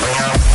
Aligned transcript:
Música 0.00 0.49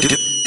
do, 0.00 0.08
do, 0.08 0.16
do. 0.16 0.37